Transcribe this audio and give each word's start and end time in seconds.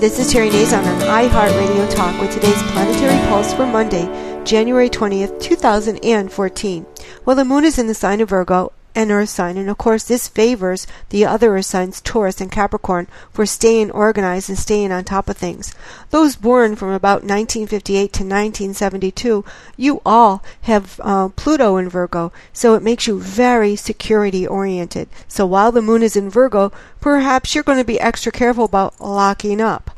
this 0.00 0.18
is 0.18 0.32
Terry 0.32 0.48
Nazon 0.48 0.78
on 0.78 1.02
an 1.02 1.28
iHeartRadio 1.28 1.94
Talk 1.94 2.18
with 2.18 2.32
today's 2.32 2.62
planetary 2.72 3.18
pulse 3.28 3.52
for 3.52 3.66
Monday, 3.66 4.06
January 4.46 4.88
20th, 4.88 5.38
2014. 5.42 6.86
Well, 7.26 7.36
the 7.36 7.44
moon 7.44 7.66
is 7.66 7.78
in 7.78 7.86
the 7.86 7.92
sign 7.92 8.22
of 8.22 8.30
Virgo, 8.30 8.72
an 8.94 9.10
earth 9.10 9.28
sign, 9.28 9.56
and 9.56 9.70
of 9.70 9.78
course 9.78 10.04
this 10.04 10.26
favors 10.26 10.86
the 11.10 11.24
other 11.24 11.56
earth 11.56 11.66
signs, 11.66 12.00
Taurus 12.00 12.40
and 12.40 12.50
Capricorn, 12.50 13.06
for 13.30 13.46
staying 13.46 13.90
organized 13.90 14.48
and 14.48 14.58
staying 14.58 14.90
on 14.90 15.04
top 15.04 15.28
of 15.28 15.36
things. 15.36 15.74
Those 16.10 16.34
born 16.34 16.76
from 16.76 16.90
about 16.90 17.22
1958 17.22 17.98
to 17.98 18.24
1972, 18.24 19.44
you 19.76 20.02
all 20.04 20.42
have 20.62 20.98
uh, 21.04 21.28
Pluto 21.28 21.76
in 21.76 21.88
Virgo, 21.88 22.32
so 22.52 22.74
it 22.74 22.82
makes 22.82 23.06
you 23.06 23.20
very 23.20 23.76
security 23.76 24.46
oriented. 24.46 25.08
So 25.28 25.46
while 25.46 25.72
the 25.72 25.82
moon 25.82 26.02
is 26.02 26.16
in 26.16 26.30
Virgo, 26.30 26.72
perhaps 27.00 27.54
you're 27.54 27.64
going 27.64 27.78
to 27.78 27.84
be 27.84 28.00
extra 28.00 28.32
careful 28.32 28.64
about 28.64 29.00
locking 29.00 29.60
up. 29.60 29.90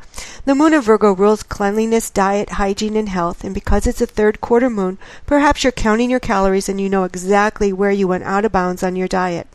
The 0.44 0.56
moon 0.56 0.74
of 0.74 0.82
Virgo 0.82 1.14
rules 1.14 1.44
cleanliness, 1.44 2.10
diet, 2.10 2.50
hygiene, 2.50 2.96
and 2.96 3.08
health, 3.08 3.44
and 3.44 3.54
because 3.54 3.86
it's 3.86 4.00
a 4.00 4.06
third 4.06 4.40
quarter 4.40 4.68
moon, 4.68 4.98
perhaps 5.24 5.62
you're 5.62 5.70
counting 5.70 6.10
your 6.10 6.18
calories 6.18 6.68
and 6.68 6.80
you 6.80 6.88
know 6.88 7.04
exactly 7.04 7.72
where 7.72 7.92
you 7.92 8.08
went 8.08 8.24
out 8.24 8.44
of 8.44 8.50
bounds 8.50 8.82
on 8.82 8.96
your 8.96 9.06
diet. 9.06 9.46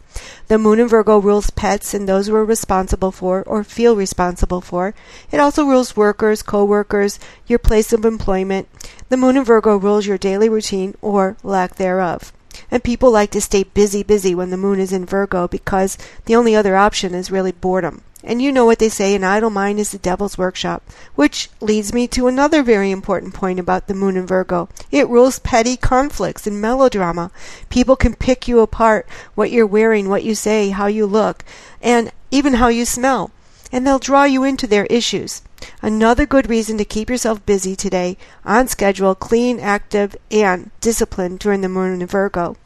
The 0.48 0.58
moon 0.58 0.80
in 0.80 0.88
Virgo 0.88 1.18
rules 1.18 1.50
pets 1.50 1.94
and 1.94 2.08
those 2.08 2.32
we're 2.32 2.46
responsible 2.46 3.12
for 3.12 3.44
or 3.44 3.66
feel 3.66 3.98
responsible 3.98 4.62
for. 4.62 4.96
It 5.30 5.42
also 5.42 5.66
rules 5.66 5.98
workers, 5.98 6.42
co-workers, 6.42 7.20
your 7.48 7.60
place 7.60 7.92
of 7.92 8.06
employment. 8.06 8.70
The 9.10 9.18
moon 9.18 9.36
in 9.36 9.44
Virgo 9.44 9.76
rules 9.76 10.08
your 10.08 10.18
daily 10.18 10.48
routine 10.48 10.96
or 11.02 11.36
lack 11.44 11.76
thereof. 11.76 12.32
And 12.72 12.82
people 12.82 13.12
like 13.12 13.32
to 13.32 13.42
stay 13.42 13.64
busy, 13.64 14.04
busy 14.04 14.34
when 14.34 14.52
the 14.52 14.58
moon 14.58 14.80
is 14.80 14.94
in 14.94 15.06
Virgo 15.06 15.50
because 15.50 15.98
the 16.24 16.36
only 16.38 16.56
other 16.56 16.78
option 16.78 17.14
is 17.14 17.30
really 17.30 17.52
boredom. 17.52 18.04
And 18.28 18.42
you 18.42 18.52
know 18.52 18.66
what 18.66 18.80
they 18.80 18.90
say, 18.90 19.16
an 19.16 19.24
idle 19.24 19.50
mind 19.50 19.80
is 19.80 19.92
the 19.92 19.98
devil's 19.98 20.38
workshop. 20.38 20.84
Which 21.16 21.50
leads 21.62 21.94
me 21.94 22.10
to 22.10 22.28
another 22.28 22.62
very 22.62 22.92
important 22.92 23.34
point 23.34 23.58
about 23.58 23.88
the 23.88 23.94
moon 23.94 24.18
in 24.18 24.28
Virgo. 24.28 24.68
It 24.92 25.08
rules 25.08 25.40
petty 25.40 25.78
conflicts 25.78 26.46
and 26.46 26.60
melodrama. 26.60 27.32
People 27.70 27.96
can 27.96 28.16
pick 28.16 28.46
you 28.46 28.60
apart, 28.60 29.08
what 29.36 29.50
you're 29.50 29.66
wearing, 29.66 30.10
what 30.10 30.26
you 30.26 30.36
say, 30.36 30.72
how 30.72 30.88
you 30.88 31.06
look, 31.06 31.46
and 31.82 32.12
even 32.30 32.56
how 32.56 32.68
you 32.68 32.84
smell. 32.84 33.32
And 33.72 33.88
they'll 33.88 33.98
draw 33.98 34.26
you 34.26 34.44
into 34.44 34.68
their 34.68 34.88
issues. 34.88 35.42
Another 35.82 36.26
good 36.26 36.50
reason 36.50 36.78
to 36.80 36.86
keep 36.86 37.10
yourself 37.10 37.46
busy 37.46 37.78
today, 37.78 38.18
on 38.44 38.68
schedule, 38.68 39.16
clean, 39.16 39.58
active, 39.58 40.18
and 40.30 40.72
disciplined 40.82 41.40
during 41.40 41.62
the 41.62 41.70
moon 41.70 42.02
in 42.02 42.08
Virgo. 42.08 42.58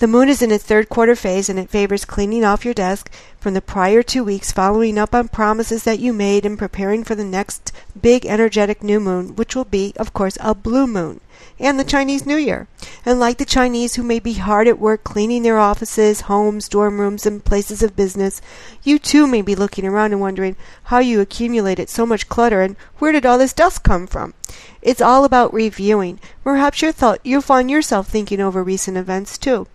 The 0.00 0.06
moon 0.06 0.30
is 0.30 0.40
in 0.40 0.50
its 0.50 0.64
third 0.64 0.88
quarter 0.88 1.14
phase 1.14 1.50
and 1.50 1.58
it 1.58 1.68
favors 1.68 2.06
cleaning 2.06 2.42
off 2.42 2.64
your 2.64 2.72
desk 2.72 3.12
from 3.38 3.52
the 3.52 3.60
prior 3.60 4.02
two 4.02 4.24
weeks, 4.24 4.50
following 4.50 4.96
up 4.96 5.14
on 5.14 5.28
promises 5.28 5.84
that 5.84 5.98
you 5.98 6.14
made, 6.14 6.46
and 6.46 6.58
preparing 6.58 7.04
for 7.04 7.14
the 7.14 7.22
next 7.22 7.70
big 8.00 8.24
energetic 8.24 8.82
new 8.82 8.98
moon, 8.98 9.36
which 9.36 9.54
will 9.54 9.66
be, 9.66 9.92
of 9.96 10.14
course, 10.14 10.38
a 10.40 10.54
blue 10.54 10.86
moon, 10.86 11.20
and 11.58 11.78
the 11.78 11.84
Chinese 11.84 12.24
New 12.24 12.38
Year. 12.38 12.66
And 13.04 13.20
like 13.20 13.36
the 13.36 13.44
Chinese 13.44 13.96
who 13.96 14.02
may 14.02 14.18
be 14.18 14.32
hard 14.32 14.66
at 14.66 14.78
work 14.78 15.04
cleaning 15.04 15.42
their 15.42 15.58
offices, 15.58 16.22
homes, 16.22 16.66
dorm 16.66 16.98
rooms, 16.98 17.26
and 17.26 17.44
places 17.44 17.82
of 17.82 17.94
business, 17.94 18.40
you 18.82 18.98
too 18.98 19.26
may 19.26 19.42
be 19.42 19.54
looking 19.54 19.84
around 19.84 20.12
and 20.12 20.20
wondering 20.22 20.56
how 20.84 21.00
you 21.00 21.20
accumulated 21.20 21.90
so 21.90 22.06
much 22.06 22.26
clutter 22.30 22.62
and 22.62 22.74
where 23.00 23.12
did 23.12 23.26
all 23.26 23.36
this 23.36 23.52
dust 23.52 23.82
come 23.82 24.06
from? 24.06 24.32
It's 24.80 25.02
all 25.02 25.26
about 25.26 25.52
reviewing. 25.52 26.20
Perhaps 26.42 26.80
you 26.80 26.90
thought 26.90 27.20
you'll 27.22 27.42
find 27.42 27.70
yourself 27.70 28.08
thinking 28.08 28.40
over 28.40 28.64
recent 28.64 28.96
events 28.96 29.36
too. 29.36 29.66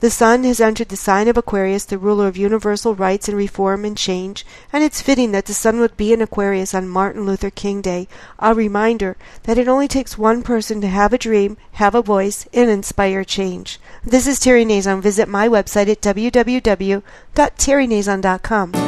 The 0.00 0.10
sun 0.10 0.44
has 0.44 0.60
entered 0.60 0.90
the 0.90 0.96
sign 0.96 1.26
of 1.26 1.38
Aquarius, 1.38 1.86
the 1.86 1.96
ruler 1.96 2.28
of 2.28 2.36
universal 2.36 2.94
rights 2.94 3.28
and 3.28 3.36
reform 3.36 3.86
and 3.86 3.96
change, 3.96 4.44
and 4.70 4.84
it's 4.84 5.00
fitting 5.00 5.32
that 5.32 5.46
the 5.46 5.54
sun 5.54 5.80
would 5.80 5.96
be 5.96 6.12
in 6.12 6.20
Aquarius 6.20 6.74
on 6.74 6.86
Martin 6.86 7.24
Luther 7.24 7.48
King 7.48 7.80
Day, 7.80 8.06
a 8.38 8.52
reminder 8.52 9.16
that 9.44 9.56
it 9.56 9.68
only 9.68 9.88
takes 9.88 10.18
one 10.18 10.42
person 10.42 10.82
to 10.82 10.88
have 10.88 11.14
a 11.14 11.18
dream, 11.18 11.56
have 11.72 11.94
a 11.94 12.02
voice, 12.02 12.46
and 12.52 12.68
inspire 12.68 13.24
change. 13.24 13.80
This 14.04 14.26
is 14.26 14.38
Terry 14.38 14.66
Nazon. 14.66 15.00
Visit 15.00 15.28
my 15.28 15.48
website 15.48 15.88
at 15.88 16.02
www.terrynazon.com. 16.02 18.85